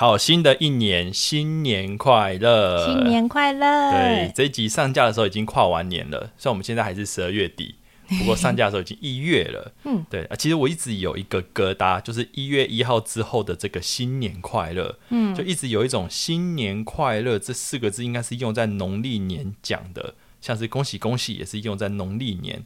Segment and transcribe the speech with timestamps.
[0.00, 2.86] 好，新的一年，新年快乐！
[2.86, 3.90] 新年快乐！
[3.90, 7.74] 对，这一集上架的时候已经跨完年了，虽然我们现在还是十二月底，
[8.18, 9.74] 不过上架的时候已经一月了。
[9.84, 22.64] 嗯，对啊，其实我一直有一个疙瘩，就是一月一号之后的这个新年快乐，嗯，就一直有一种新年快乐这四个字应该是用在农历年讲的，像是恭喜恭喜也是用在农历年，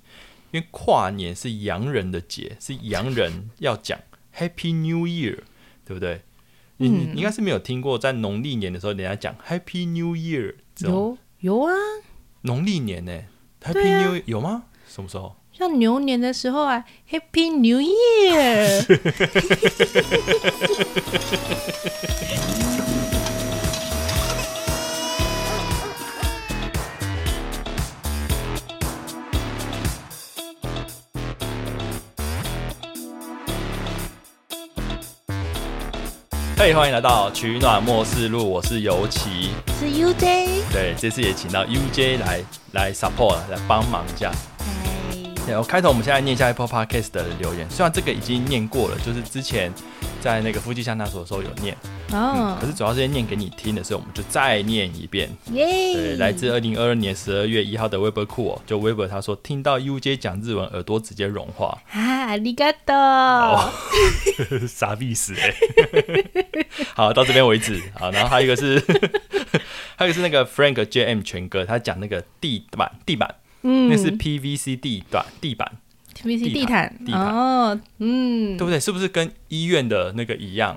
[0.53, 3.99] 因为跨年是洋人的节，是洋人要讲
[4.37, 5.41] Happy New Year，
[5.85, 6.21] 对不对？
[6.79, 11.73] 你你应该是没有听过，在农历年的时候，人家讲 Happy New Year，有有啊，
[12.43, 13.13] 农历年呢
[13.63, 14.65] ，Happy New 有吗？
[14.89, 15.37] 什么时候？
[15.53, 18.85] 像牛年的时候啊，Happy New Year。
[36.57, 42.41] 嘿，欢迎来到取暖末世录，我是尤其，是 UJ，对，这次也请到 UJ 来
[42.73, 44.31] 来 support 来帮忙一下。
[45.47, 49.71] 对，我开头我们现在念一下 Apple Podcast 的留言，虽然这个已经念过了，就是之前
[50.19, 51.77] 在那个夫妻相谈所的时候有念，
[52.13, 55.29] 哦，可是主要是念给你听的时候，我们就再念一遍。
[55.53, 61.79] 耶，对，来自二零二二年十二月一号的 Weber 库哦，就 Weber 他说听到 UJ 讲日文，耳朵直接融化。
[61.91, 63.71] 啊，你个多，
[64.67, 65.55] 傻逼死哎！
[66.97, 67.83] 好，到这边为止。
[68.01, 68.83] 好，然后还有一个是，
[69.97, 73.35] 还有一个是那个 Frank JM 全哥，他讲那个地板，地板。
[73.65, 75.73] 嗯，那是 PVC 地板地板
[76.15, 77.35] ，PVC 地毯地毯。
[77.35, 78.79] 哦，嗯，对不对？
[78.79, 80.77] 是不是跟医院的那个一样？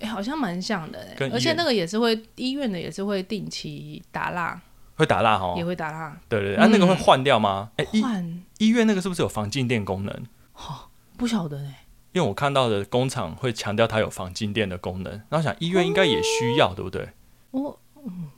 [0.00, 0.98] 哎，好像蛮像的，
[1.32, 4.58] 而且那个也是会医院的，也是会定期打蜡，
[4.94, 6.16] 会打蜡哈，也会打蜡。
[6.28, 7.70] 对对，啊，那个会换掉吗？
[7.76, 8.42] 哎，换。
[8.58, 10.24] 医院那个是不是有防静电功能？
[10.52, 17.08] 好，不晓得哎，因为我看到的工厂会强调它有防静电的功能，然后想医院应该也需要，对不对？
[17.50, 18.30] 我嗯。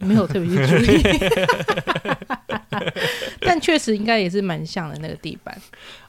[0.00, 1.00] 没有特别去注意，
[2.04, 2.07] 但
[3.78, 5.56] 确实应该也是蛮像的那个地板。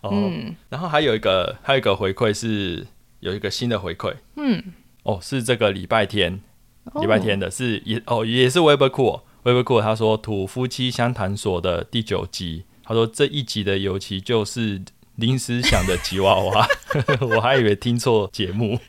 [0.02, 2.88] 嗯，然后还有一个还有一个回馈是
[3.20, 4.64] 有一个新的回馈，嗯，
[5.04, 6.42] 哦，是这个礼拜天
[7.00, 14.82] 礼拜天的，是也哦也是 Weber Cool Weber Cool，他说土夫妻相谈所的第九集，他说这一集的尤其就是。
[15.20, 16.68] 临时想的吉娃娃，
[17.22, 18.80] 我还以为听错节目，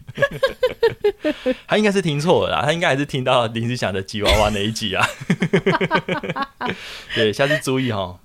[1.67, 5.07] 他应该是听错了啦，他应该还是听到临时想的吉娃娃那一集啊。
[7.15, 8.19] 对，下次注意哈，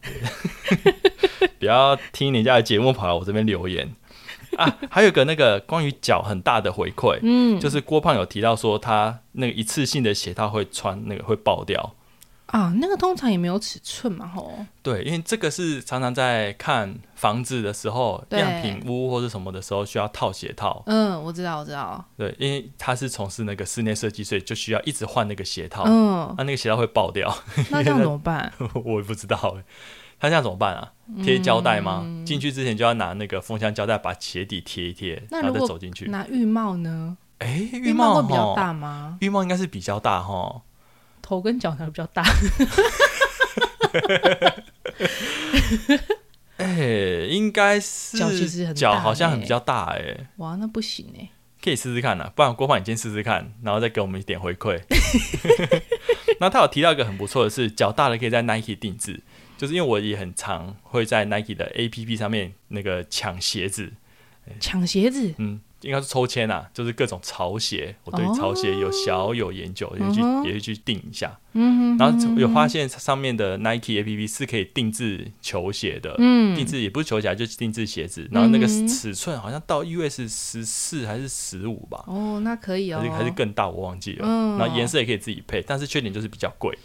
[1.59, 3.93] 不要听人家的节目跑来我这边留言
[4.57, 4.77] 啊。
[4.89, 11.95] 还有个那个关于脚很大的回馈，嗯，就是郭胖有提到说他那个一次性的鞋套会穿那个会爆掉。
[12.47, 14.53] 啊，那个通常也没有尺寸嘛，吼。
[14.83, 20.83] 对，因为这个是常常在看房子的时候，样品屋或者什么的时候需要套鞋套。
[20.85, 22.03] 嗯，我知道，我知道。
[22.17, 25.83] 对，因为他是从事那个室内设计，所以就需要一直换那个鞋套。
[25.87, 27.35] 嗯，那那个鞋套会爆掉，
[27.71, 28.53] 那这样怎么办？
[28.85, 29.63] 我也不知道哎。
[30.17, 30.93] 他这样怎么办啊？
[31.23, 32.05] 贴胶带吗？
[32.25, 36.05] 进去之前就要拿那个封箱胶带把鞋底贴一贴，然后再走进去。
[36.09, 37.17] 拿浴帽呢？
[37.39, 39.17] 哎，浴帽会比较大吗？
[39.19, 40.61] 浴帽应该是比较大哈。
[41.25, 42.23] 头跟脚才比较大，
[46.57, 51.29] 哎，应该是脚其实很脚好像很比较大哎，哇，那不行哎，
[51.63, 54.79] 可以试试看呐，不然郭胖你先试试看，然后再给我们一点回馈。
[56.39, 59.23] 那他有提到一个很不错的是，脚大的可以在 Nike 定制，
[59.57, 63.93] 就是因为我也很常会在 Nike 的 APP 上面那个抢鞋子，
[64.59, 65.59] 抢鞋子，嗯。
[65.81, 71.37] 应该是抽签啊，就是各种潮鞋，我对潮鞋有小有研究，也去也会去定一下。
[71.53, 78.27] 嗯，然后有发现上面的 Nike A P P 是可以定制球鞋的，嗯，定制也不是球鞋，就是定制鞋子。
[78.31, 82.03] 然后那个尺寸好像到 U S 十四还是十五吧？
[82.07, 84.25] 哦，那可以哦，还是还是更大，我忘记了。
[84.27, 86.77] 嗯，然后颜色也可以自己配，但是缺点就是比较贵。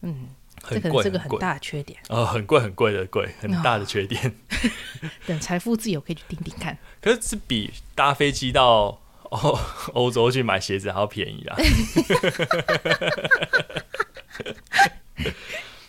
[0.00, 0.28] 嗯。
[0.62, 4.34] 很贵，这个很大的缺点哦，很贵很贵的贵，很大的缺点。
[5.26, 6.78] 等财富自由可以去听听看。
[7.02, 9.00] 可是是比搭飞机到
[9.30, 9.58] 欧
[9.92, 11.56] 欧洲去买鞋子还要便宜啊！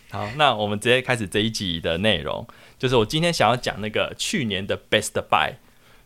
[0.09, 2.47] 好，那我们直接开始这一集的内容，
[2.77, 5.55] 就是我今天想要讲那个去年的 Best Buy。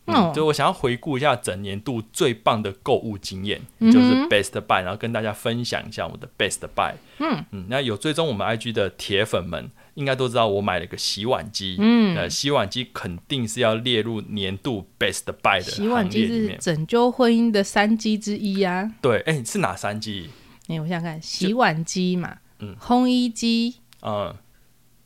[0.07, 6.93] 嗯，就我想要回顾一下整年度最棒的购物经验，就是 best buy，然后跟大家分享一下我的 best buy。
[7.19, 11.75] 嗯嗯，那有追踪我们 IG 的铁粉们，应该都知道我买了个洗碗机。
[11.79, 18.89] 嗯，呃，洗碗机肯定是要列入年度 best buy 的洗碗机是拯救婚姻的三机之一啊。
[19.01, 20.29] 对，哎，是哪三机？
[20.67, 24.33] 哎，我想想看，洗碗机嘛，嗯，烘衣机，嗯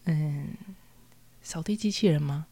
[0.05, 0.49] 嗯，
[1.41, 2.45] 扫地机器人吗？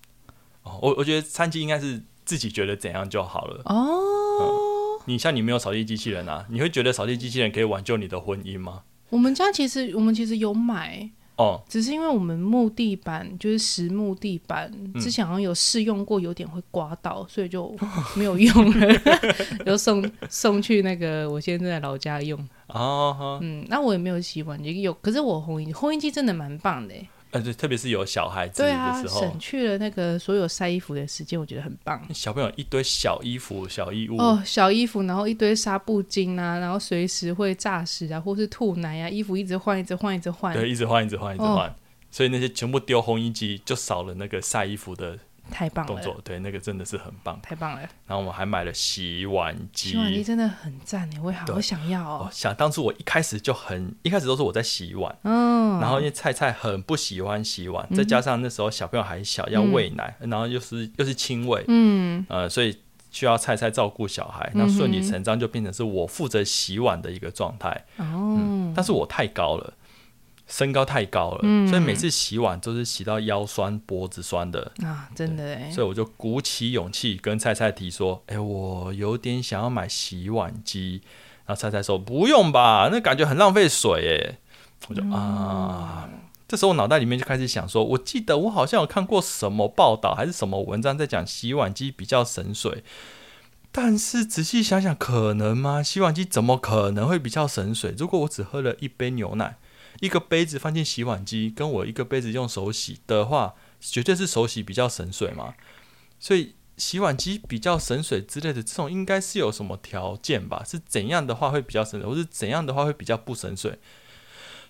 [0.63, 2.01] 哦，我我觉得三机应该是。
[2.29, 5.01] 自己觉得怎样就好了哦。
[5.05, 8.83] 你像你没有扫地机器人啊，你会觉得扫地机器人可以挽救你的婚姻吗？
[9.09, 11.09] 我们家其实我们其实有买。
[11.37, 14.71] 哦，只是因为我们木地板就是实木地板，
[15.01, 17.75] 之前好像有试用过，有点会刮到，所以就
[18.15, 18.99] 没有用了，
[19.65, 22.37] 就送送去那个我现在在老家用。
[22.67, 26.93] 哦，嗯，那我也没有洗碗机，有，可是我烘衣烘衣机真的蛮棒的。
[27.31, 28.69] 呃，对，特别是有小孩子的
[29.01, 32.01] 时候，省去了那个所有晒衣服的时间，我觉得很棒。
[32.13, 41.75] 小朋友一堆小衣服、小衣物哦，小衣服，然后一堆纱布巾啊，然后随时会炸死啊，或是吐奶啊，衣服一直换，一直换，一直换，对，一直换，一直换，一直换，
[42.09, 45.19] 所以那些全部丢烘衣机，就少了那个晒衣服的。
[45.49, 45.93] 太棒了！
[45.93, 47.79] 动作对那个真的是很棒，太棒了。
[47.79, 52.29] 然后我们还买了洗碗机，洗碗机真的很赞哎，我也好想要哦。
[52.31, 62.77] 想当初我一开始就很一开始都是我在洗碗，嗯，然后因为菜菜很不喜欢洗碗，再加上那时候小朋友还小要喂奶，然后又是又是亲喂，嗯，呃，所以
[63.11, 68.73] 需要菜菜照顾小孩，那顺理成章就变成是我负责洗碗的一个状态哦。
[68.75, 69.73] 但是我太高了。
[70.49, 75.69] 身高太高了，所以每次洗碗都是洗到腰酸脖子酸的啊，真的哎。
[75.69, 81.03] 所以我就鼓起勇气跟菜菜提说：“哎，我有点想要买洗碗机。”
[81.45, 84.39] 然后菜菜说：“不用吧，那感觉很浪费水。”哎，
[84.87, 86.09] 我就啊，
[86.47, 92.83] 这时候我脑袋里面就开始想说：“我记得我好像有看过什么报道还是什么文章在讲洗碗机比较省水，
[93.71, 95.83] 但是仔细想想，可能吗？
[95.83, 97.93] 洗碗机怎么可能会比较省水？
[97.95, 99.57] 如果我只喝了一杯牛奶。”
[99.99, 105.53] 一个杯子放进洗碗机，跟我一个杯子用手洗的话，绝对是手洗比较省水嘛。
[106.19, 110.63] 所以洗碗机比较省水之类的，这种应该是有什么条件吧？
[110.65, 113.77] 是怎样的话会比较省水，或是怎样的话会比较不省水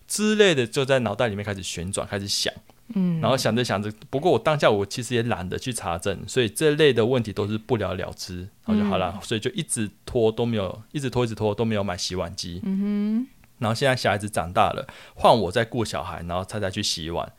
[0.08, 2.54] 之类的，就在脑袋里面开始旋转，开始想。
[2.96, 9.20] 嗯，然后想着想着，不过我当下我其实也懒得去查证，所以这类的问题都是不了了之，然后就好了。
[9.22, 12.60] 所以就一直拖都没有，一直拖一直拖都没有买洗碗机。
[12.64, 13.28] 嗯哼。
[13.60, 17.32] 然后现在小孩子长大了，换我在顾小孩，然后他再去洗碗，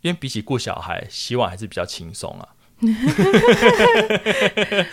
[0.00, 2.48] 因为比起顾小孩，洗碗还是比较轻松啊。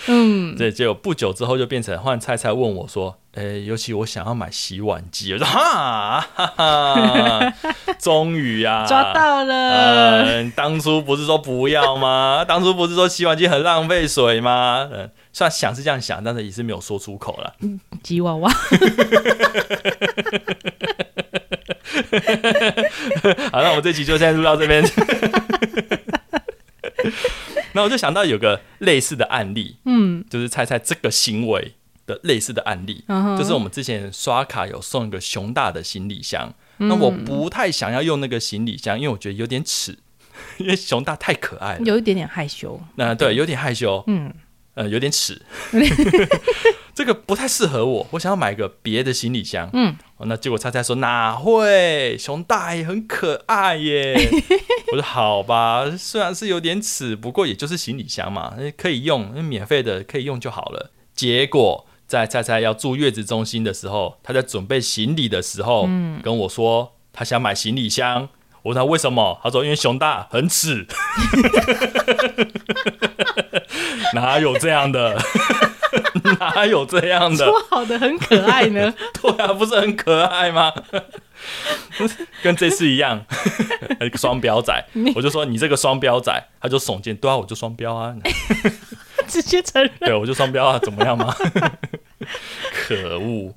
[0.08, 7.54] 嗯，对，结果不久之后就变成换菜菜问我说：“诶，尤其我想要买洗碗机。”我说：“哈，哈哈，
[8.00, 10.24] 终于呀，抓到了。
[10.24, 12.46] 嗯，当初不是说不要吗？
[12.48, 14.88] 当初不是说洗碗机很浪费水吗？
[14.94, 17.56] 嗯，虽然想是这样想，但是也是没有说出口了。
[18.04, 18.52] 吉娃娃。
[23.52, 24.84] 好，那我这集就先录到这边。
[27.76, 31.74] 那我就想到有个类似的案例，嗯，就是猜猜这个行为
[32.06, 33.04] 的类似的案例，
[33.38, 39.98] 就是我们之前刷卡有送一个熊大的行李箱，那我不太想要用那个行李箱，因为我觉得有点耻，
[40.58, 42.80] 因为熊大太可爱了，有一点点害羞。
[42.96, 44.34] 那对，有点害羞，嗯，
[44.74, 45.42] 呃，有点耻。
[46.94, 49.68] 这个不太适合我，我想要买个别的行李箱。
[49.74, 52.16] 嗯，那结果猜猜说哪会？
[52.20, 54.30] 熊大也很可爱耶。
[54.92, 60.92] 我说好吧，虽然是有点耻，不过也就是行李箱嘛，可以用，免费的可以用就好了。
[61.16, 65.90] 结果在菜菜要住月子中心的时候，他在准备行李的时候，
[66.22, 68.30] 跟我说他想买行李箱。
[68.62, 69.40] 我问他为什么？
[69.42, 70.86] 他说因为熊大很耻。
[74.14, 75.20] 哪有这样的？
[76.40, 77.46] 哪有这样的？
[77.46, 78.94] 说好的很可爱呢？
[79.20, 80.72] 对啊，不是很可爱吗？
[82.44, 83.26] 跟这次一样，
[84.14, 84.86] 双标仔。
[85.16, 88.16] 我就说你这个双标仔，他就耸肩，对啊，我就双标啊，
[89.28, 89.92] 直接承认。
[90.00, 91.36] 对，我就双标啊，怎么样吗？
[92.74, 93.54] 可恶！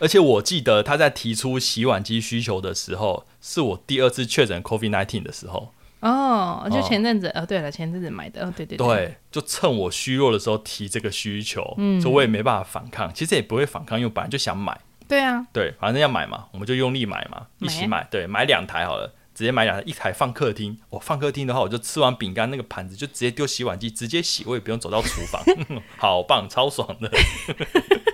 [0.00, 5.72] 而且我记得他在提出洗碗机需求的时候，是我第二次确诊 COVID nineteen 的时候。
[6.00, 8.78] 哦，就前阵子，哦，对了，前阵子买的，哦，对对。
[8.78, 25.40] 对，就趁我虚弱的时候提这个需求，嗯，所以我也没办法反抗，其实也不会反抗，因为本来就想买，对啊，对，反正要买嘛，我们就用力买嘛，一起买，对，买两台好了，直接买两台，一台放客厅，我放客厅的话，我就吃完饼干那个盘子就直接丢洗碗机，直接洗，我也不用走到厨房，
[25.96, 27.08] 好棒，超爽的，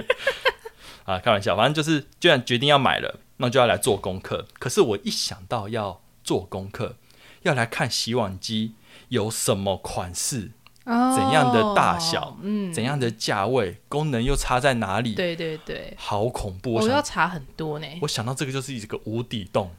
[1.05, 6.97] 啊，开玩笑，反正就是，既然决定要买了，那就要来做功课，可是我一想到要做功课。
[7.41, 8.75] 要来看洗碗机
[9.09, 10.53] 有什么款式，
[10.85, 15.15] 怎样的大小，嗯，怎样的价位，功能又差在哪里？
[15.15, 16.75] 对对对，好恐怖！
[16.75, 17.87] 我要查很多呢。
[18.03, 19.71] 我想到这个就是一个无底洞，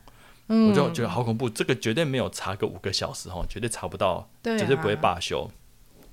[0.48, 1.50] 我就觉得好恐怖。
[1.50, 5.50] 这个绝对没有查个五个小时哦，绝对查不到，绝对不会罢休。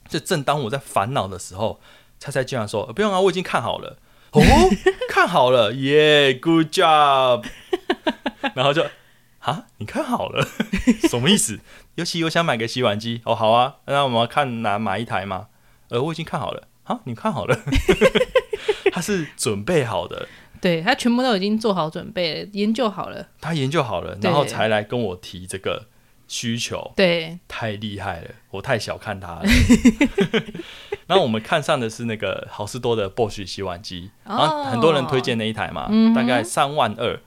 [0.08, 1.80] 就正当我在烦恼的时候，
[2.18, 3.98] 猜猜竟然说：“不用啊，我已经看好了。”
[4.32, 4.40] 哦，
[5.08, 7.44] 看好了，耶，Good job！
[8.54, 8.86] 然后就。
[9.40, 10.46] 啊，你看好了，
[11.10, 11.58] 什么意思？
[11.96, 15.48] 尤其我想买个洗碗机哦，好啊，那我们看哪买一台吗？
[15.88, 16.68] 呃，我已经看好了。
[16.84, 17.58] 好，你看好了，
[18.92, 20.28] 他是准备好的。
[20.62, 23.28] 对他全部都已经做好准备了，研究好了。
[23.40, 25.88] 他研究好了，然后才来跟我提这个
[26.26, 26.92] 需求。
[26.96, 29.42] 对，太厉害了，我太小看他了。
[31.06, 37.20] 然后我们看上的是那个好事多的 Bosch 洗碗机，然后很多人推荐那一台嘛，大概三万二。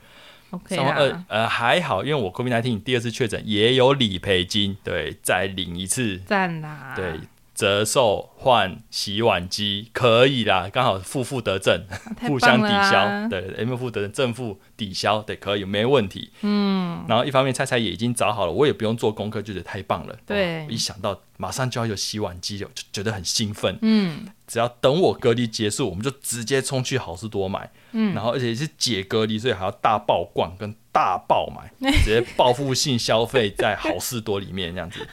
[0.68, 7.20] 三万二，呃，还好，因为我 COVID-19 第二次确诊也有理赔金，对，再领一次，赞啦，对。
[7.56, 11.82] 折寿换洗碗机可以啦，刚好负负得正，
[12.28, 13.28] 互相抵消。
[13.30, 16.30] 对，M 负得正，正负抵消，对，可以，没问题。
[16.42, 20.14] 嗯，然后一方面菜菜也已经找好了，我也不用做功课，觉得太棒了。
[20.26, 23.78] 对，一想到马上就要有洗碗机，就觉得很兴奋。
[23.80, 27.70] 嗯，只要等我隔离结束，我们就直接冲去好事多买。
[27.92, 31.72] 嗯，然后而且是解隔离，所以还要大爆逛跟大爆买，
[32.04, 35.08] 直接报复性消费在好事多里面这样子。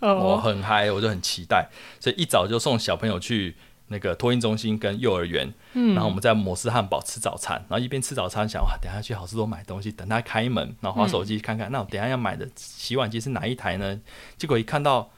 [0.00, 3.56] 我很嗨，我就很期待，所以一早就送小朋友去
[3.88, 14.00] 那个托婴中心跟幼儿园，然后我们在摩斯汉堡吃早餐，然后一边吃早餐想哇，等下去好事多买东西，等他开门，然后划手机看看，那我等下要买的洗碗机是哪一台呢？
[14.36, 15.10] 结果一看到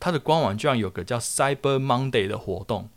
[0.00, 2.88] 他的官网居然有个叫 Cyber Monday 的活动，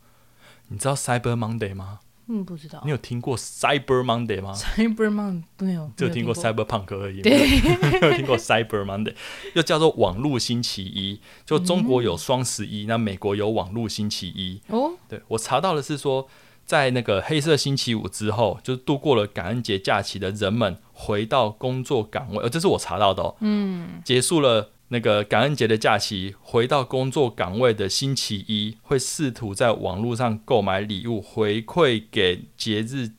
[0.67, 1.99] 你知道 Cyber Monday 吗？
[2.27, 2.81] 嗯，不知道。
[2.85, 7.21] 你有听过 Cyber Monday 吗？Cyber Monday 没有，只有听过 Cyber Punk 而已。
[7.21, 7.37] 对，
[7.99, 9.13] 没有听过 Cyber Monday，
[9.53, 11.19] 又叫做网络星期一。
[11.45, 14.61] 就中国有双十一，那美国有网络星期一。
[14.67, 16.27] 哦，对我查到的是说，
[16.65, 23.35] 在那个黑色星期五之后，就是度过了感恩节假期的人们回到工作岗位，呃，这是我查到的哦。
[23.41, 24.71] 嗯，结束了。
[24.93, 33.11] 那个感恩节的假期，回到工作岗位的星期一，会试图在网络上购买礼物回馈给节日，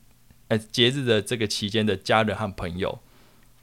[0.49, 2.99] 呃，节日的这个期间的家人和朋友。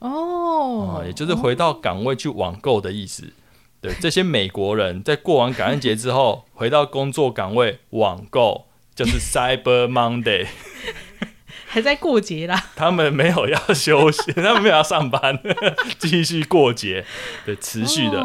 [0.01, 3.33] 哦，也就是回到岗位去网购的意思。
[3.81, 10.49] 对，这些美国人在过完感恩节之后，回到工作岗位网购，就是 Cyber Monday。
[11.73, 15.39] 还在过节啦， 他们没有要休息， 他们没有要上班，
[16.01, 17.05] 继续过节，
[17.47, 18.19] 对，持续的。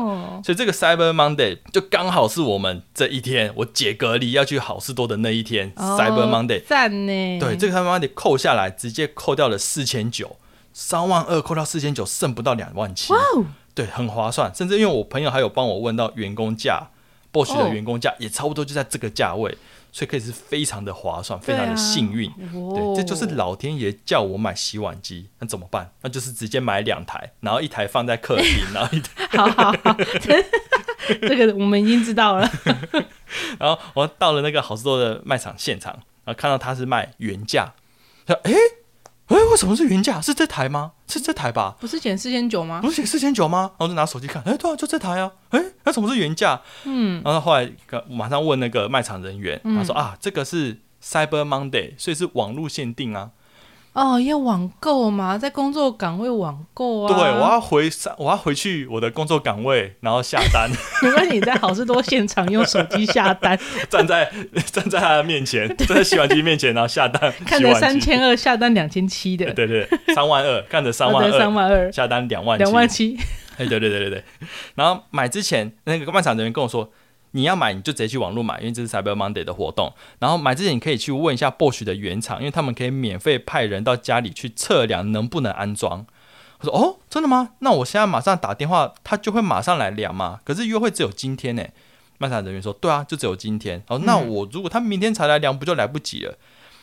[0.44, 5.72] 所以这个 Cyber Monday 就刚好是我们这一天，我解隔离要去好事多的那一天。
[5.76, 7.40] Cyber Monday 赞呢？
[7.40, 10.38] 对，这个 Cyber Monday 扣下来，直接扣掉了四千九，
[10.74, 13.14] 三万二扣到四千九，剩不到两万七。
[13.14, 13.20] 哇
[13.76, 14.52] 对，很划算。
[14.56, 16.88] 甚至因为我朋友还有帮我问到员工价
[17.32, 19.56] ，Bosch 的员工价也差不多就在这个价位。
[19.96, 22.30] 所以可以是非常的划算，非常的幸运。
[22.52, 25.90] 对，这就是老天爷叫我买洗碗机，那怎么办？
[26.04, 29.26] 那就是直接买两台，然后一台放在客厅，然后一台。
[29.38, 29.96] 好好好，
[31.22, 32.52] 这个我们已经知道了。
[33.58, 35.94] 然后我到了那个好事多的卖场现场，
[36.26, 37.74] 然后看到他是卖原价，
[38.28, 38.52] 说：“哎。”
[39.28, 40.22] 哎，为什么是原价？
[40.22, 40.92] 是这台吗？
[41.08, 41.76] 是这台吧？
[41.80, 42.80] 不是减四千九吗？
[42.82, 43.72] 不是减四千九吗？
[43.78, 45.32] 然后就拿手机看，哎，对啊，就这台啊。
[45.50, 46.62] 哎，那怎么是原价？
[46.84, 47.72] 嗯，然后后来
[48.08, 53.32] 马上问那个卖场人员，他说啊，这个是 Cyber Monday，所以是网络限定啊。
[53.96, 57.08] 哦，要网购嘛，在工作岗位网购啊。
[57.08, 60.70] 对，我要回我要回去我的工作岗位，然后下单。
[61.02, 63.58] 没关系，你在好事多现场用手机下单，
[63.90, 64.30] 站在
[64.66, 67.34] 站在他的面前，站在洗碗机面前，然后下单。
[67.48, 73.18] 看着三千二下单两千七的，对对，三万二，看着三万二，三万二下单两万两万七。
[73.58, 74.24] 哎，对对对对对。
[74.76, 76.92] 然后买之前，那个卖场人员跟我说。
[77.36, 79.94] 你要买你就直接去网络买，因为这是 Cyber Monday 的活动。
[80.20, 86.06] 然后买之前你可以去问一下 Bosch 的原厂，因为他们可以免费派人到家里去测量能不能安装。
[86.62, 87.52] 我说哦，真的吗？
[87.60, 90.40] 那我现在马上打电话，他就会马上来量嘛。
[90.46, 91.64] 可是约会只有今天呢。
[92.18, 93.84] 卖场人员说，对啊，就只有今天。
[93.90, 96.38] 哦，那我如果他明天才来量，不就来不及了？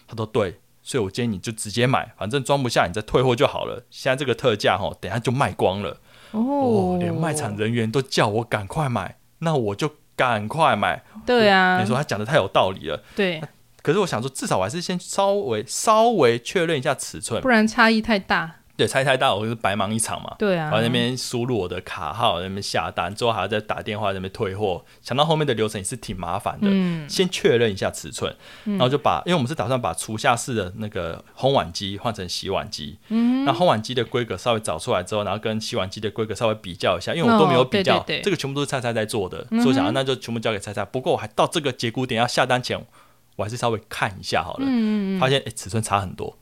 [0.07, 3.87] 他说对，所以我建议你就直接买，反正装不下你再退货就好了。
[3.89, 5.99] 现在这个特价哈，等下就卖光了。
[6.33, 9.95] 哦，连卖场人员都叫我赶快买，那我就。
[10.17, 11.03] 赶快买！
[11.25, 13.03] 对啊，你说他讲的太有道理了。
[13.15, 13.43] 对，
[13.83, 18.57] 可是我想说，至少我还是先稍微稍微确认一下尺寸，不然差异太大。
[18.83, 20.35] 对，猜太大，我就是白忙一场嘛。
[20.41, 26.67] 对啊，然后那边输入我的卡号，那边下单，之后还要再打电话那边退货，想到后面的流程也是挺麻烦的。
[26.69, 28.35] 嗯，先确认一下尺寸，
[28.65, 32.99] 然后就把，因为我们是打算把厨下式的那个烘碗机换成洗碗机。
[33.09, 40.85] 嗯，那烘碗机的规格稍微找出来之后，然后跟洗碗机的规格稍微比较一下，因为我都没有比较，这个全部都是菜菜在做的，所以想那就全部交给菜菜。
[40.85, 42.85] 不过我还到这个节骨点要下单前，
[43.37, 44.65] 我还是稍微看一下好了。
[44.67, 46.37] 嗯嗯发现哎，尺寸差很多。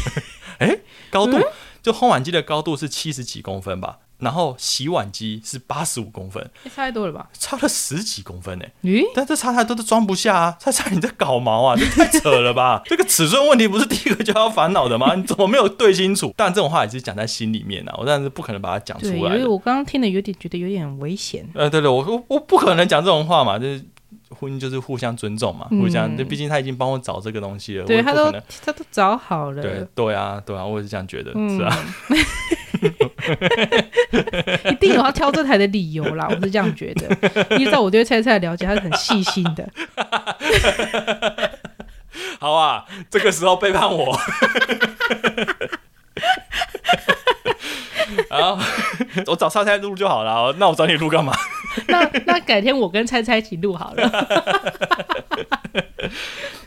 [0.58, 0.78] 哎，
[1.10, 1.38] 高度。
[1.82, 7.28] 就烘碗机的高度是七十几公分吧，然后洗碗机是八十五公分，差太多了吧？
[7.38, 8.64] 差了十几公分呢。
[8.82, 9.04] 咦？
[9.14, 10.56] 但这差太多都装不下啊！
[10.58, 11.76] 差差你在搞毛啊？
[11.78, 12.82] 这太扯了吧？
[12.86, 15.14] 这个尺寸问题不是第一个就要烦恼的吗？
[15.14, 16.34] 你怎么没有对清楚？
[16.36, 19.14] 但这种话也是讲在心里面啊，我但是不可能把它讲出来。
[19.14, 21.48] 因为我刚刚听的有点觉得有点危险。
[21.54, 23.84] 呃，对对，我我我不可能讲这种话嘛，就是
[24.38, 26.14] 婚姻就是互相尊重嘛，互相。
[26.16, 28.30] 那毕竟他已经帮我找这个东西了，对他都
[28.64, 29.62] 他都找好了。
[29.62, 31.76] 对对啊，对啊，我也是这样觉得，是啊。
[34.70, 37.56] 一定有他挑这台的理由啦，我是这样觉得。
[37.58, 39.68] 依照我对菜菜了解，他是很细心的。
[42.38, 44.16] 好啊，这个时候背叛我。
[48.30, 48.58] 啊，
[49.26, 50.54] 我找菜菜录就好了。
[50.58, 51.36] 那我找你录干嘛？
[51.88, 54.10] 那那改天我跟菜菜一起录好了。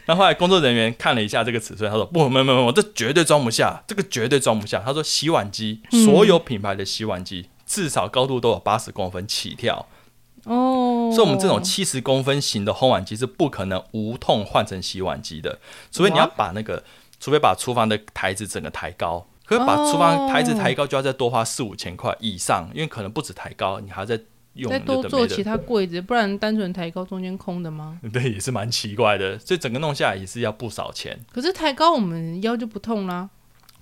[0.06, 9.88] 那后来工作人员看了一下这个尺寸，他说：“不，没有没有，这绝对装不下，这个绝对装不下。”他说：“洗碗机，所有品牌的洗碗机至少高度都有八十公分起跳。
[10.46, 15.60] 哦，所以我们这种七十公分型的烘碗机是不可能无痛换成洗碗机的，
[15.92, 16.84] 除非你要把那个，
[17.20, 19.28] 除非把厨房的台子整个抬高。
[19.52, 24.20] 可是把厨房台子抬高就要再多花四五千块以上，因为可能不止抬高，你还要再。”
[24.68, 27.98] 再多做其他柜子，不然单纯抬高中间空的吗？
[28.12, 29.40] 对，也是蛮奇怪的。
[29.40, 31.18] 所以整个弄下来也是要不少钱。
[31.32, 33.30] 可是抬高我们腰就不痛啦。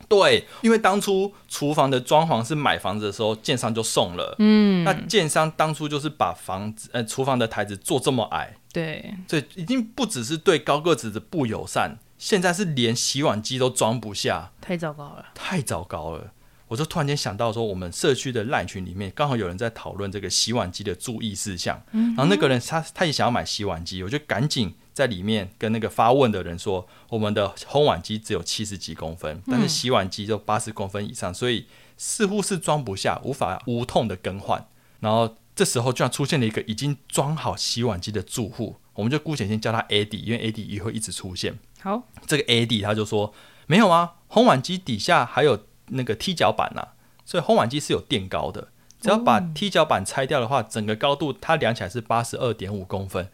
[0.08, 4.36] 对，因为当初厨房的装潢是买房子的时候建商就送了。
[4.38, 4.84] 嗯。
[4.84, 8.54] 那建商当初就是把房子呃厨房的台子做这么矮。
[8.72, 9.12] 对。
[9.28, 14.52] 所以已经不只是对高个子的不友善，现在是连洗碗机都装不下。
[14.62, 15.26] 太糟糕了。
[15.34, 16.34] 太糟糕了。
[16.68, 31.66] 我就突然间想到说，我们社区的赖群里面刚好有人在讨论这个洗碗机的注意事项，然后那个人他他也想要买洗碗机，我就赶紧在里面跟那个发问的人说，我们的烘碗机只有七十几公分，但是洗碗机就八十公分以上，所以
[31.98, 34.68] 似乎是装不下，无法无痛的更换。
[35.00, 41.58] 然后这时候居然出现了一个已经装好洗碗机的住户，我们就姑且先叫他 AD，因为 AD 也会一直出现。
[41.82, 43.34] 好，这个 AD 他就说
[43.68, 45.60] 没有啊，烘碗机底下还有。
[45.92, 46.90] 那个踢脚板呐，
[47.26, 48.68] 所以烘碗机是有垫高的。
[49.02, 53.28] 只要把踢脚板拆掉的话，整个高度它量起来是八十二点五公分，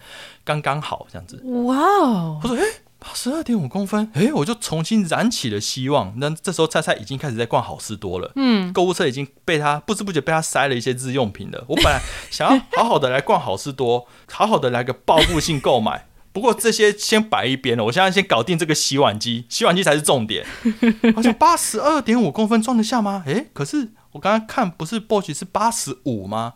[0.46, 1.42] 刚刚好这样子。
[1.66, 2.40] 哇哦！
[2.42, 2.64] 我说，哎，
[2.98, 6.14] 八十二点五公分，哎，我就重新燃起了希望。
[6.16, 11.66] 那这时候菜菜已经开始在逛好事多了，嗯，购物车已经被他不知不觉被他塞了一些日用品了。
[11.68, 12.00] 我本来
[12.32, 16.08] 想要好好的来逛好事多，好好的来个报复性购买。
[16.36, 20.46] 不过这些先摆一边了，我现在先搞定这个洗碗机，洗碗机才是重点。
[21.16, 23.24] 好像八十二点五公分装得下吗？
[23.26, 26.56] 诶，可是我刚刚看不是 Bosch 是八十五吗？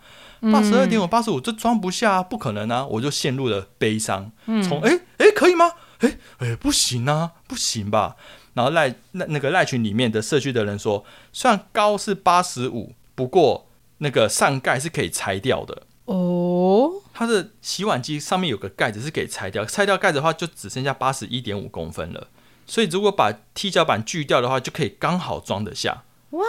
[0.52, 2.86] 八十二点五、八十五，这装不下，不可能啊！
[2.86, 4.30] 我就陷入了悲伤。
[4.68, 5.72] 从诶诶，可以吗？
[6.00, 8.18] 诶诶，不行啊，不行吧？
[8.56, 15.84] 然后赖那那个赖群里面的社区的人说，虽然高是八十五，不过那个上盖是可以拆掉的。
[16.10, 22.28] 哦，它的洗碗机上面有个盖子是可以拆掉，拆掉盖子的话就只剩下八十一点五公分了。
[22.66, 26.04] 所以如果把踢脚板锯掉的话，就可以刚好装得下。
[26.32, 26.42] 哇，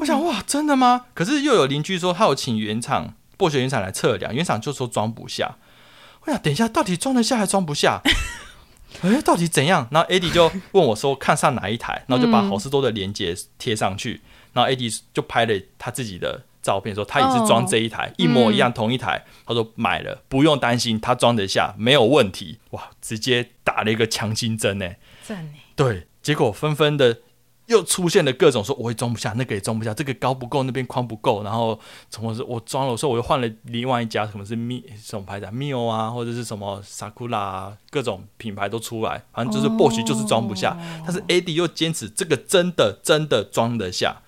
[0.00, 1.06] 我想哇，真的吗？
[1.14, 5.56] 可是又有邻居说他有请原厂剥削原厂来测量，原厂就说装不下。
[6.22, 8.02] 我想等一下到底装得下还装不下？
[9.02, 9.86] 哎，到底怎样？
[9.92, 14.20] 然后 AD 就问我说看上哪一台，然后就把好事多的链接贴上去，
[14.52, 16.42] 然后 AD 就拍了他自己的。
[16.62, 22.58] 照片说他也是装这一台一模一样同一台，他说买了不用担心，他装得下没有问题。
[22.70, 24.90] 哇，直接打了一个强心针呢，
[25.22, 25.52] 赞。
[25.74, 27.18] 对，结果纷纷的
[27.66, 31.78] 又出现了各种说我也装不下，那个也装不下，这个高不够，那边宽不够，然后
[32.10, 44.20] 什么是我装了，我说我又换了另外一家，什么是咪什么牌子 Mio 啊，或者是什么萨库拉，各种品牌都出来，反正就是 Bosch 就是装不下，但是 AD 又坚持这个真的真的装得下。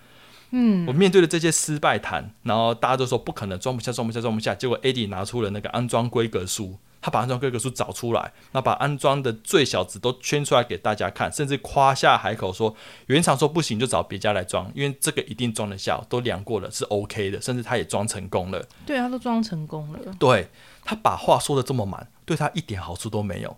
[0.54, 4.54] 嗯，我面对了这些失败谈，然后大家都说不可能装不下，装不下，装不下。
[4.54, 18.62] 结果 AD 拿出了那个安装规格书，他把安装规格书找出来，那把安装的最小值都圈出来给大家看，甚至夸下海口说原厂说不行就找别家来装，因为这个一定装得下，都量过了是 OK 的，甚至他也装成功了。
[18.84, 19.98] 对，他都装成功了。
[20.18, 20.50] 对
[20.84, 23.56] 他把话说的这么满，对他一点好处都没有，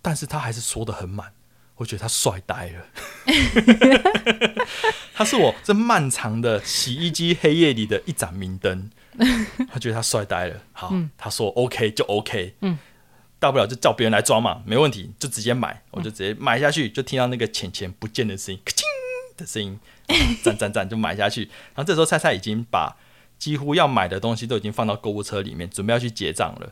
[0.00, 1.32] 但是他还是说的很满。
[1.78, 2.86] 我觉得他帅呆了，
[5.14, 8.90] 他是我这漫长的洗衣机黑夜里的一盏明灯。
[9.68, 12.78] 他觉得他帅呆了，好，他说 OK 就 OK，嗯，
[13.40, 18.82] 大不了就叫别人来装嘛，没问题，就直接买，我就直接买下去，就听到那个钱钱不见的声音，咔嚓
[19.40, 19.78] 的声音，
[20.42, 21.42] 赞赞赞，就买下去。
[21.74, 22.96] 然后这时候菜菜已经把
[23.38, 26.70] 几乎要买的东西都已经放到购物车里面，准备要去结账了。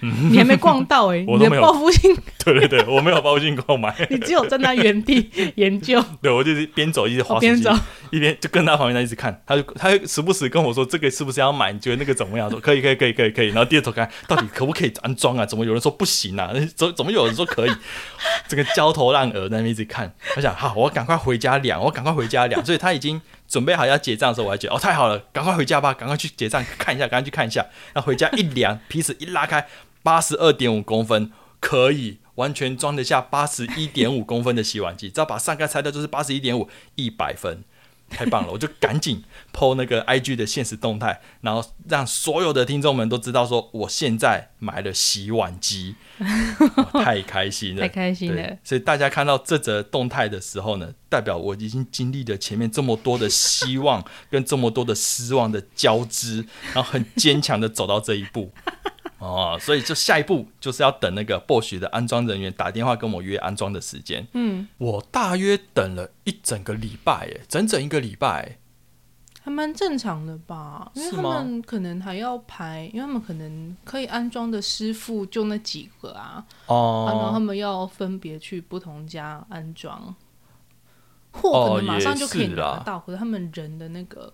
[0.30, 6.02] 你还没逛到哎，你的报复性， 对对对，我没有报复性购买， 你只有站在原地研究。
[6.22, 7.68] 对，我就是边走一直滑手机，
[8.10, 11.72] 一边就跟他旁边在一直看，他就他时不时跟我说这个是不是要买？
[11.72, 12.50] 你觉得那个怎么样？
[12.50, 13.48] 说可以可以可以可以可以。
[13.48, 15.44] 然后低着头看，到底可不可以安装啊？
[15.44, 16.50] 怎么有人说不行啊？
[16.74, 17.70] 怎怎么有人说可以？
[18.48, 22.64] 这个焦头烂额在那边一直看，他想好，我赶快回家量，我赶快回家量。
[22.64, 27.64] 所以他已经准备好要结账的时候，我还觉得哦太好了，赶快回家吧，赶快去结账看一下，赶快去看一下。
[27.94, 29.66] 那回家一量，皮尺一拉开。
[30.02, 37.64] 八十二点五公分可以完全装得下八十一点五公分的洗碗机，只要把上盖拆掉就是八十一点五，一百分。
[38.12, 38.50] 太棒了！
[38.50, 45.94] 我就赶紧 PO 那个 IG 的现实动态，然后让所有的听众们都知道说，我现在买了洗碗机，
[46.92, 48.58] 太开心了， 太开心了。
[48.64, 58.52] 所以大家看到这则动态的时候呢，代表我已经经历了前面这么多的希望跟这么多的失望的交织，然后很坚强的走到这一步。
[59.20, 64.26] 哦，所以就下一步就是要等那个 Bosch 的安装人员打电话跟我约安装的时间。
[64.32, 68.56] 嗯，我大约等了一整个礼拜，哎，整整一个礼拜，
[69.42, 70.90] 还蛮正常的吧？
[70.94, 76.42] 因为他们可能还要排，因为他们可能可以安装的师傅就那几个啊。
[76.64, 80.14] 哦，然后他们要分别去不同家安装，
[81.30, 84.32] 货可能马上就可以拿到，可是他们人的那个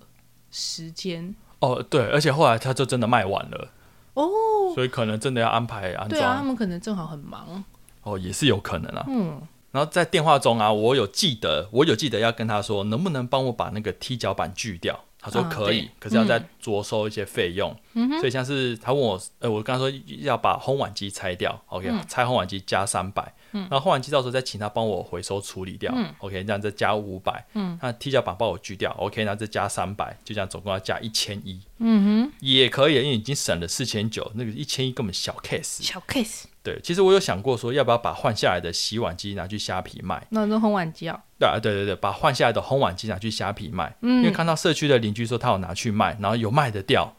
[0.52, 1.34] 时间。
[1.58, 3.72] 哦，对，而且后来他就真的卖完了。
[4.16, 6.08] 哦，所以可能真的要安排安装。
[6.08, 7.64] 对啊，他们可能正好很忙。
[8.02, 9.04] 哦，也是有可能啊。
[9.08, 9.40] 嗯，
[9.72, 14.98] 然后在电话中啊，我有记得，我有记得要跟他说，能不能帮我把那个踢脚板锯掉？
[15.20, 17.70] 他说可以，可是要再着收一些费用。
[17.70, 17.76] 嗯
[18.18, 23.32] 所以像是他问我，呃，我刚刚说要把烘碗机拆掉，OK，拆烘碗机加三百。
[23.52, 23.66] 嗯。
[23.70, 27.44] 然后烘碗机到时候再请他帮我回收处理掉，OK，这样再加五百。
[27.54, 27.78] 嗯。
[27.80, 31.60] 那踢脚板帮我锯掉，OK，那再加三百，就这样总共要加一千一。
[31.78, 32.32] 嗯哼。
[32.40, 35.82] 也可以，因为已经省了四千九，那个一千一根本小 case。
[35.82, 36.44] 小 case。
[36.62, 40.26] 对，其实我有想过说，要不要把换下来的洗碗机拿去虾皮卖？
[40.30, 41.18] 那那烘碗机啊？
[41.38, 43.94] 对啊，对对对，把换下来的烘碗机拿去虾皮卖。
[44.02, 47.14] 嗯，因为看到社区的邻居说他有拿去卖，然后有卖得掉。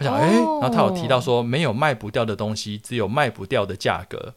[0.00, 4.34] 我想，哎，然后他有提到说，没有卖不掉的东西，只有卖不掉的价格。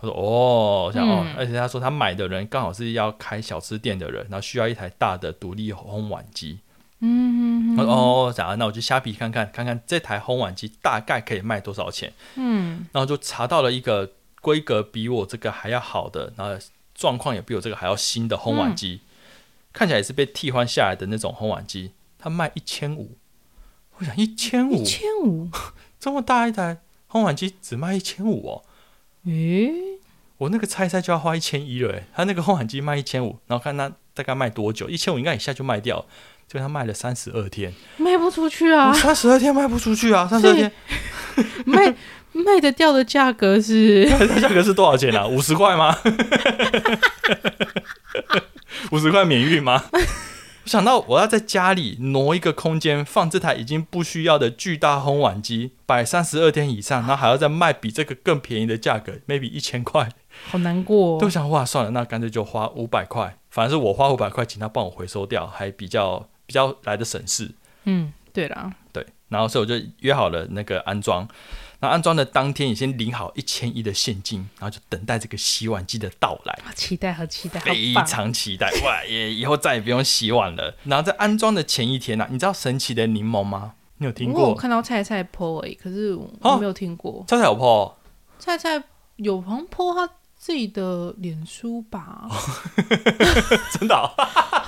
[0.00, 6.60] 他说，哦，我想哦，而且他说他买的人刚好是要开小吃店的人，然后需要一台大的独立烘碗机。
[7.00, 12.10] 嗯，哦，讲那我就虾皮看看，看看这台烘碗机大概可以卖多少钱。
[12.36, 16.56] 嗯，然后就查到了一个规格比我这个还要好的，然后
[16.94, 19.02] 状况也比我这个还要新的烘碗机，
[19.74, 23.18] 看起来也是被替换下来的那种烘碗机，它卖一千五。
[23.98, 25.48] 我想一千五，一千五，
[25.98, 26.78] 这么大一台
[27.10, 28.62] 烘碗机只卖一千五哦。
[29.26, 29.72] 诶，
[30.38, 36.04] 我那个拆拆就要花一千一了，他那个烘碗机卖一千五，然后看他大概卖多久，一千五应该一下就卖掉。
[36.48, 38.92] 就他卖了三十二天，卖不出去啊！
[38.92, 40.28] 三十二天卖不出去啊！
[40.28, 40.70] 三十二天
[41.64, 41.86] 卖
[42.32, 44.06] 卖得掉的价格是？
[44.38, 45.26] 价格是多少钱啊？
[45.26, 45.96] 五十块吗？
[48.92, 49.82] 五十块免运吗？
[50.64, 60.08] 我想到我要在家里挪一个空间放这台已经不需要的巨大烘碗机，摆三十二天以上，然后还要再卖比这个更便宜的价格，maybe 一千块，
[60.50, 61.20] 好难过。
[61.20, 66.28] 都想哇，算了，那干脆就花五百块，反正是我花五百块，请他帮我回收掉，还比较。
[66.44, 67.50] 比较来的省事，
[67.84, 71.26] 嗯，对啦，对，然后所以我就约好了那个安装，
[71.82, 80.76] 那安装的当天也先领好一千一的现金，然后就等待这个洗碗机的到来，好期待，好期待，非常期待，哇，也以后再也不用洗碗了。
[80.84, 83.72] 然后在安装的前一天呢，你知道神奇的柠檬吗？
[83.98, 84.50] 你有听过？
[84.50, 87.24] 我看到菜菜泼诶，可是我没有听过。
[87.26, 87.98] 菜菜有泼？
[88.38, 88.82] 菜菜
[89.16, 90.08] 有像泼他。
[90.42, 92.26] 自己的脸书吧，
[93.78, 93.94] 真的，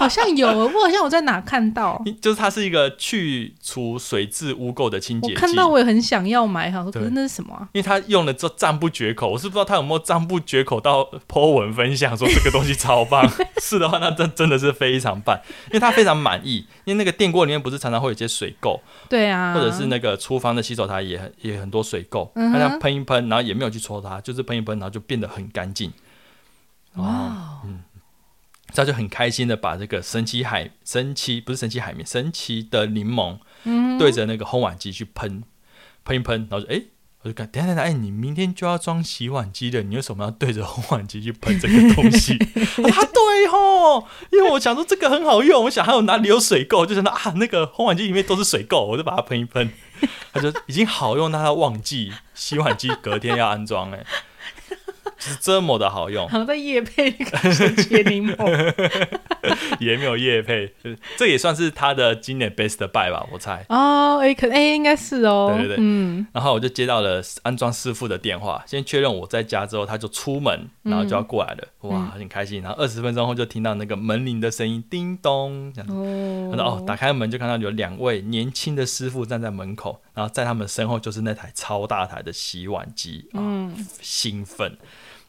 [0.04, 5.34] 好像有，我好像我在哪看到， 就是它是一个去除水质污垢的清洁剂。
[5.34, 7.68] 看到我也很想要买，想说可是那是什么？
[7.72, 13.28] 因为它用了之后赞不绝口，我是不知道他有没有赞不绝口到 po 文分享说这个东西超棒。
[13.60, 15.38] 是的话，那真真的是非常棒，
[15.68, 16.66] 因为他非常满意。
[16.84, 25.90] 因为那个电锅里面不是常常会有一些水垢，对啊，或者是那个厨房的洗手台也很也很多水垢，他这喷一喷，然后也没有去搓它，就是喷一喷，然后就变得很干净。
[26.96, 27.80] 哇，嗯，
[28.74, 35.42] 他就很开心的把这个神奇海神奇不是神奇海绵神奇的柠檬，嗯，对着那个烘碗机去喷
[36.04, 36.82] 喷一喷，然后就哎。
[37.22, 42.34] 我就看，等下等下，哎，你明天就要装洗碗机了，你为什么要对着烘碗机去喷这个东西？
[42.84, 49.70] 啊，对吼，因为我想说这个很好用，我想还有哪里有水垢，就想到啊，那个烘碗机里面都是水垢，我就把它喷一喷，
[50.34, 54.04] 他就已经好用，但他忘记洗碗机隔天要安装，哎。
[55.30, 58.74] 是这么的好用，好像在夜配那个神奇柠檬，
[59.80, 60.72] 也没有夜配，
[61.16, 63.64] 这也算是他的今年 best buy 吧，我猜。
[63.68, 65.54] 哦，哎，可哎，应该是哦。
[65.56, 66.26] 对对对，嗯。
[66.32, 71.68] 然后我就接到了安装师傅的电话，先确认我在家之后，他就出门，然后就要过来了。
[71.80, 72.60] 哇，很开心。
[72.62, 75.90] 然后二十分钟后就听到那个门铃的声音，叮咚，这样。
[75.90, 76.54] 哦。
[76.56, 84.76] 然后打开门就看到有两位年轻的师傅站在门口，然后在他们身后就是那台超大台的洗碗机啊，兴奋。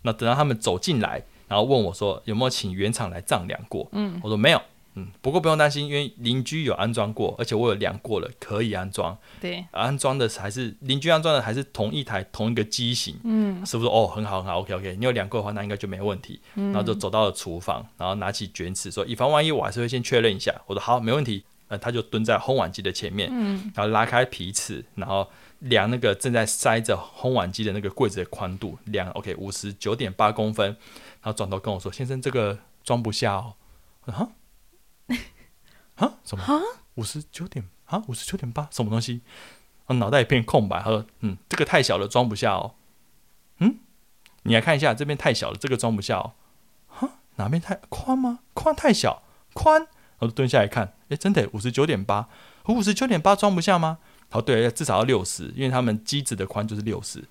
[0.06, 3.88] 那等到他们走进来，然后问我说有没有请原厂来丈量过？
[3.92, 4.62] 嗯，我说没有，
[4.94, 9.18] 嗯，不过不用担心，因为邻居有安装过，而且我有量过了，可以安装。
[9.42, 13.20] 对，安装的还是邻居安装的，还是同一台同一个机型。
[13.24, 16.40] 嗯，师傅说哦，很好很好，OK OK，你有量过的话，那应该就没问题。
[16.56, 20.54] 嗯，然后就走到了厨房，然后拿起卷尺说，以防万一，我还是会先确认一下。
[20.68, 21.44] 我说好，没问题。
[21.68, 25.28] 呃，他就蹲在烘碗机的前面，嗯，然后拉开皮尺，然后
[25.60, 30.68] 量那个正在塞着烘碗机的那个柜子的宽度，量 OK 五十九点八公分，
[31.22, 33.56] 然后转头跟我说，先生，这个装不下哦。
[34.06, 34.30] 啊？
[35.96, 36.14] 啊？
[36.26, 36.62] 什么？
[36.96, 38.04] 五十九点啊？
[38.08, 38.68] 五十九点八？
[38.72, 39.22] 什么东西？
[39.88, 40.82] 我脑袋一片空白。
[40.82, 42.76] 他说：“嗯，这个太小了，装不下哦。”
[43.60, 43.80] 嗯，
[44.44, 46.34] 你来看一下，这边太小了，这个装不下哦。
[46.88, 47.20] 哈？
[47.36, 48.40] 哪边太宽吗？
[48.54, 49.88] 宽太小，宽。
[50.20, 52.30] 我蹲下来看，哎，真的五十九点八，
[52.68, 54.00] 五十九点八装不下吗？
[54.30, 57.24] 好，对，至少要六十，因为他们机子的宽就是六十。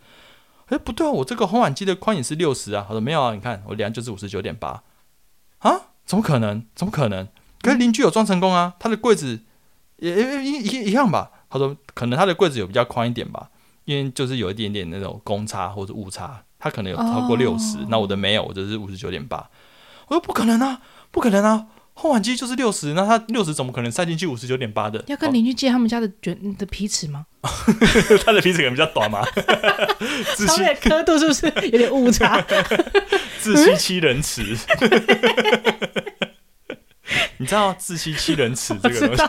[0.67, 2.85] 哎，不对啊，我这个烘碗机的宽也是六十啊。
[2.87, 4.83] 他说没有啊，你看我量就是五十九点八。
[5.59, 5.73] 啊？
[6.07, 6.67] 怎么可能？
[6.75, 7.29] 怎么可能？
[7.63, 9.41] 可是邻居有装成功啊，他的柜子
[9.97, 11.31] 也一一一样吧？
[11.49, 13.49] 他说可能他的柜子有比较宽一点吧，
[13.85, 19.49] 因为就是有一点点那种公差或者误差，他可能有超过六十，那我的没有，我就是五十九点八。
[20.09, 25.03] 我说不可能啊，不可能啊，烘碗机就是六十，那他六十怎么可能塞进去五十九点八的？
[25.07, 27.27] 要跟邻居借他们家的卷的皮尺吗？
[28.25, 29.23] 他的皮尺可能比较短嘛，
[30.47, 32.45] 上面刻度是不是有点误差？
[33.41, 34.57] 自欺欺人尺，
[37.37, 39.23] 你知道自欺欺人尺这个东西？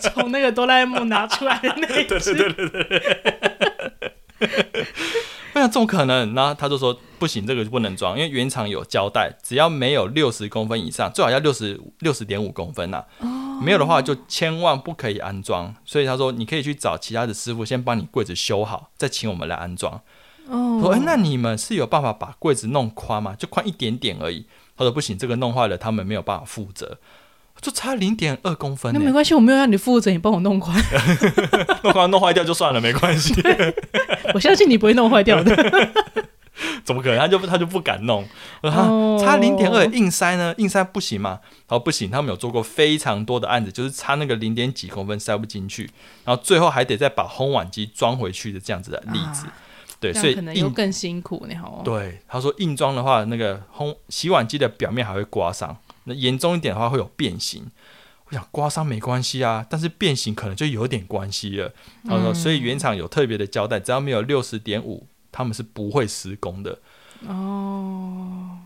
[0.00, 3.02] 从那个哆啦 A 梦拿出来的那一对对对对对。
[5.66, 6.32] 我想怎么可能？
[6.32, 13.04] 然后他就说不行，这个就不能装，因为原厂有交代，只要没有六十公分以上，最好要六十六十点五公分呐。
[13.60, 15.74] 没有的话就千万不可以安装。
[15.84, 20.00] 所以他说你可以去找其他的师傅先帮你柜子修好，再请我们来安装。
[20.48, 23.34] 哦，说哎，那你们是有办法把柜子弄宽吗？
[23.36, 24.46] 就宽一点点而已。
[24.76, 26.98] 他说不行，这个弄坏了，他们没有办法负责，
[27.60, 28.92] 就差零点二公分。
[28.92, 30.80] 那没关系，我没有让你负责，你帮我弄宽，
[31.82, 33.34] 弄宽弄坏掉就算了，没关系。
[34.34, 35.54] 我相信你不会弄坏掉的。
[36.84, 37.18] 怎么可能？
[37.18, 38.26] 他就他就不敢弄。
[38.62, 40.54] 差零点二硬塞呢？
[40.56, 41.40] 硬塞不行嘛？
[41.68, 45.90] 他说不行，他们有做过非常多的案子，就是差那个零点几公分塞不进去，
[46.24, 49.46] 然后最后还得再把烘碗机装回去的这样子的例子。
[49.98, 51.82] 对，所以可能又更辛苦，你好。
[51.84, 57.70] 对，他说硬装的话，那个烘洗碗机的表面还会刮伤，那严重一点的话会有变形。
[58.28, 61.72] 我想刮伤没关系啊，但是变形可能就有点关系了。
[62.08, 66.80] 他说，所以原厂有特别的交代，只要没有六十点五，他们是不会施工的。
[67.28, 68.58] 哦，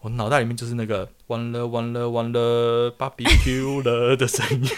[0.00, 4.68] 我脑袋里面就是那个完了完了完了，BBQ 了的声音。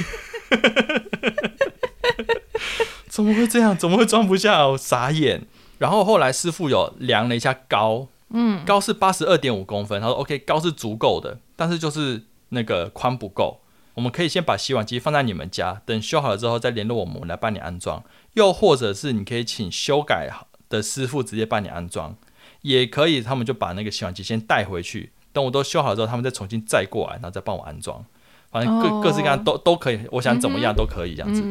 [3.08, 3.76] 怎么会这样？
[3.76, 4.68] 怎么会装不下？
[4.68, 5.46] 我傻眼。
[5.78, 10.00] 然后后来师傅有量了一下高，嗯，高是八十二点五公分。
[10.00, 13.60] 他说 OK，高是足够的，但是就是那个宽不够。
[13.94, 18.02] 我们可以先把洗碗机放在你们家，等修好了之后再联络我们来帮你安装。
[18.34, 20.30] 又或者是你可以请修改
[20.68, 22.14] 的师傅直接帮你安装，
[22.62, 23.20] 也可以。
[23.20, 28.04] 他们就把那个洗碗机先带回去，等我都修好之后，他们再重新载过来，然后再帮我安装。
[28.52, 31.42] 反正各各式各样都都可以，我想怎么样都可以这样子。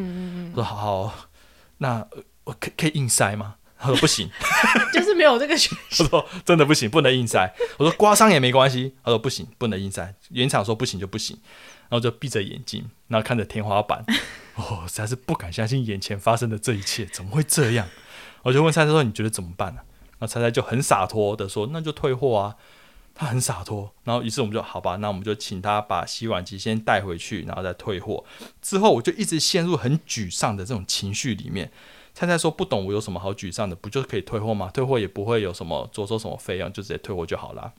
[0.54, 1.12] 说好，
[1.78, 2.06] 那
[2.44, 3.56] 我可可以硬塞吗？
[3.78, 4.28] 他说不行，
[4.92, 6.06] 就是没有这个选项。
[6.10, 7.54] 我说真的不行，不能硬塞。
[7.76, 8.94] 我说刮伤也没关系。
[9.04, 10.14] 他说不行，不能硬塞。
[10.30, 11.38] 原厂说不行就不行，
[11.88, 14.04] 然后就闭着眼睛，然后看着天花板。
[14.56, 17.86] 哦，实在是不敢相信眼前发生的这一切，怎么会这样？
[18.42, 19.80] 我就问蔡蔡说：“你觉得怎么办呢？”
[20.18, 22.56] 然后蔡蔡就很洒脱的说：“那就退货啊。”
[23.14, 23.92] 他很洒脱。
[24.04, 28.24] 然后于是我们就好吧，那我们就请他把洗碗机先带回去，然后再退货。
[28.62, 31.70] 之后我就一直陷入很沮丧的这种情绪里面。
[32.18, 34.68] 太太说不懂我有什么好沮丧的，不就可以退货吗？
[34.74, 37.72] 退货也不会有什么着收什么费用，就直接退货就好了。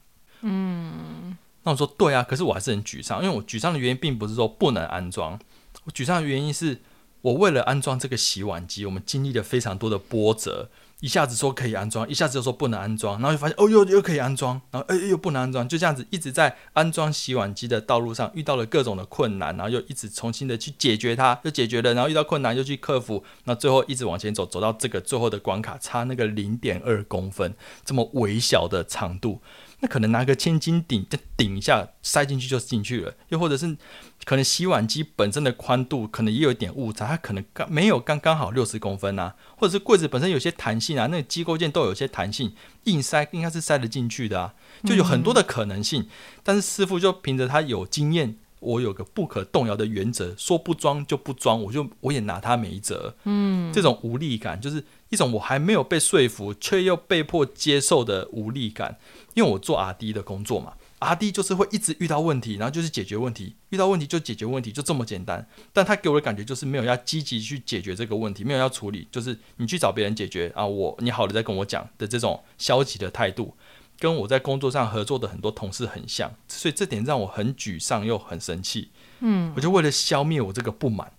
[0.43, 5.37] 嗯，那我说对啊，可是我还是很沮丧，因为我沮丧的原因并不是说不能安装，
[5.83, 6.79] 我沮丧的原因是
[7.19, 10.69] 我为了安装这个洗碗机，我们经历了非常多的波折。
[11.01, 27.53] 一下子说可以安装，一下子又说不能安装，然后就发现哦，又又可以安装，然后哎又不能安装，就这样子一直在安装洗碗机的道路上遇到了各种的困难，然后又一直重新的去解决它，又解决了，然后遇到困难又去克服，那最后一直往前走，走到这个最后的关卡，差那个零点二公分
[27.85, 29.41] 这么微小的长度。
[29.81, 33.77] 那可能拿个千斤顶再顶一下塞进去就进去了，又或者是
[34.25, 46.07] 可能洗碗机本身的宽度可能也有一点误差，它可能刚没有刚刚好六十公分啊，或者是柜子本身有些弹性啊，那个机构件都有些弹性，硬塞应该是塞得进去的啊，就有很多的可能性。
[46.43, 53.15] 但是师傅就凭着他有经验，我有个不可动摇的原则，说不装就不装，我就我也拿他没辙。
[53.23, 58.97] 嗯，这种无力感就是一种我还没有被说服却又被迫接受的无力感。
[59.35, 65.47] 因为我做 R D 的工作嘛，阿弟就是会一直遇到问题，然后就是解决问题，遇到问题就解决问题，就这么简单。
[65.71, 73.55] 但他给我的感觉就是没有要积极去解决这个问题，没有要处理，就是你去找别人解决啊，我你好了再跟我讲的这种消极的态度，
[73.97, 78.89] 跟我在工作上合作的很多同事很像，所以这点让我很沮丧又很生气。
[79.21, 81.09] 嗯，我就为了消灭我这个不满，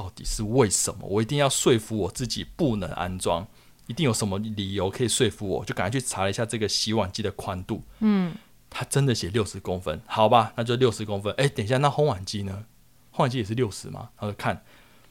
[0.00, 1.06] 到底是为什么？
[1.06, 3.46] 我一定要说服我自己不能安装，
[3.86, 5.62] 一定有什么理由可以说服我？
[5.62, 7.82] 就赶快去查了一下这个洗碗机的宽度。
[7.98, 8.34] 嗯。
[8.70, 11.34] 它真的写六十公分，好吧，那就六十公分。
[11.34, 12.64] 哎，等一下，那烘碗机呢？
[13.12, 14.08] 烘碗机也是六十吗？
[14.18, 14.64] 然后看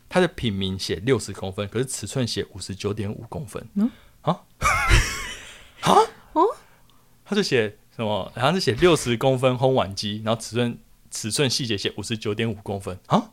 [0.08, 3.68] 它的品名写六十公分，可是尺寸写五十九点五公分。
[3.76, 4.42] 嗯啊
[5.84, 5.94] 啊
[6.34, 6.46] 哦，
[7.26, 8.32] 他就写什么？
[8.34, 10.80] 好像是写六十公分烘碗机，然后尺寸
[11.12, 13.32] 尺寸细节写五十九点五公分啊！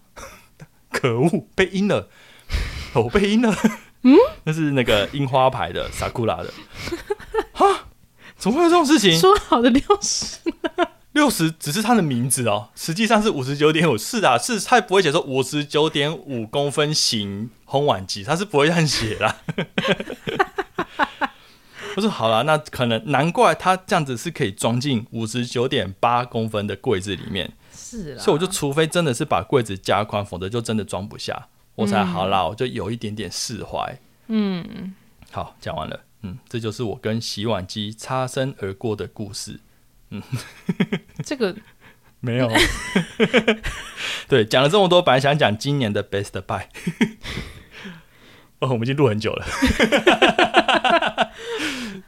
[0.98, 2.09] 可恶，被阴了，
[2.94, 3.54] 我被阴了。
[4.02, 6.52] 嗯，那是那个樱花牌的萨库拉的。
[7.52, 7.82] 哈。
[8.38, 9.18] 怎么会有这种事情？
[9.18, 10.37] 说好的六十，
[11.12, 13.96] 六十只是它的名字哦，实际上是五十九点五。
[13.96, 19.37] 是啊，是它不会写说五十九点五公分型烘碗机，它是不会这样写啦。
[21.96, 27.50] 我说好了，那可能难怪它这样子是可以装进五十九点八公分的柜子里面。
[28.02, 33.98] 是，所以我就除非真的是把柜子加宽，否则就真的装不下，我才好啦，我就有一点点释怀。
[34.28, 34.94] 嗯，
[35.30, 36.00] 好，讲完了。
[36.22, 39.61] 嗯，这就是我跟洗碗机擦身而过的故事。
[40.11, 40.22] 嗯，
[41.24, 41.54] 这个
[42.20, 42.50] 没有。
[44.28, 46.66] 对，讲了这么多，本来想讲今年的 best buy。
[48.60, 49.44] 哦，我们已经录很久了。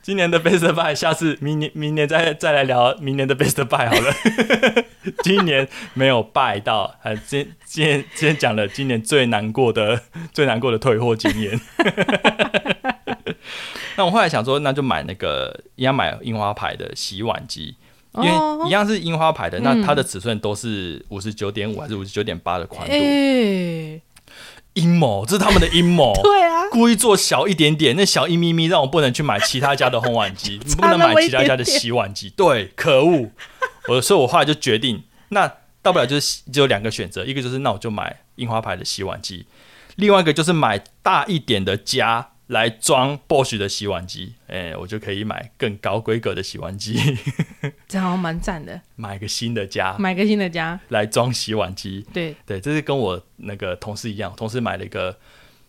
[0.00, 4.14] 今年的 best buy，下次明年明年再再来聊明年的 best buy 好了。
[5.22, 10.00] 今年没有拜到，还今今天今天讲了今年最难过的
[10.32, 11.61] 最难过的退货经验。
[13.96, 17.76] 那我后来想说，那就买那个一样买樱花牌的洗碗机，
[18.14, 18.30] 因为
[18.68, 22.94] 一样是樱花牌的，那它的尺寸都是五十九点五还是五十九点八的宽度？
[24.74, 26.12] 阴谋，这是他们的阴谋。
[26.22, 32.31] 对啊，故意做小一点点，那小一咪咪，让我不能去买其他家的烘碗机， 不能买其他家的洗碗机。
[32.31, 33.31] 对，可恶！
[33.88, 35.50] 我所以，我后来就决定，那
[35.83, 39.46] 大不了就是只有两个选择，一个就是那我就买樱花牌的洗碗机，
[39.96, 42.31] 另外一个就是买大一点的家。
[42.48, 46.98] 来装 Bosch 的洗碗机，哎，我就可以买更高规格的洗碗机，
[47.87, 48.80] 这好像蛮赞的。
[48.96, 50.80] 买个新的家，买个新的家。
[50.88, 52.06] 来装洗碗机。
[52.12, 52.34] 对。
[52.46, 55.18] 对，这是跟我那个同事一样，同事买了一个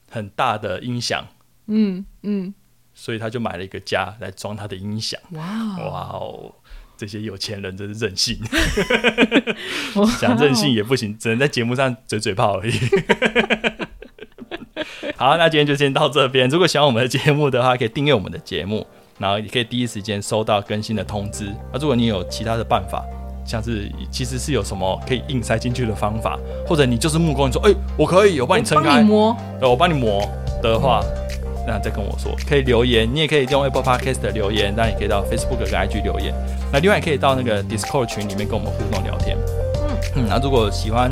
[0.10, 1.28] 很大的音响，
[1.68, 2.54] 嗯嗯，
[2.94, 5.20] 所以他就买了一个家来装他的音响。
[5.32, 5.44] 哇
[5.80, 6.56] 哇哦，
[6.96, 8.40] 这些有钱人真是任性，
[10.18, 12.74] 想任性也不行，只能在节目上嘴嘴炮而已。
[15.20, 16.48] 好，那今天就先到这边。
[16.48, 21.54] 如果喜欢我们的节目的话，可以订阅我们的节目，然后也可以第一时间收到更新的通知。
[21.74, 23.04] 那如果你有其他的办法，
[23.46, 30.26] 像是其实是有什么可以硬塞进去的方法，或者你就是木工，你说哎，我可以，我帮你撑开，磨，我帮你磨
[30.64, 31.04] 的话，
[31.68, 36.34] 那再跟我说，可以留言，你也可以用 Apple Podcast 的留言，那也可以到 Facebook 跟 IG 留言。
[36.72, 39.36] 那另外也可以到那个 Discord 群里面跟我们互动聊天。
[40.16, 41.12] 嗯，那如果喜欢。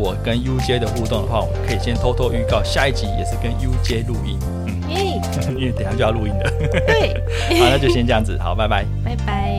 [0.00, 4.80] 我跟 UJ 的互动的话，我可以先偷偷预告下一集也是跟 UJ 录音，嗯，
[5.58, 6.48] 因为等下就要录音的。
[6.86, 7.14] 对，
[7.58, 9.58] 好，那就先这样子，好，拜拜，拜拜。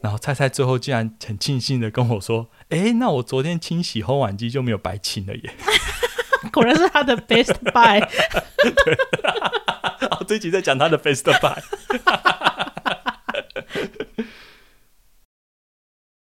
[0.00, 5.50] 然后菜菜最后竟然很庆幸的跟我说：“哎，那我昨天清洗烘碗机就没有白清了耶。
[6.52, 8.00] ”果然是他的 best buy。
[8.00, 8.96] 对，
[10.10, 11.56] 好，这集在讲他的 best buy。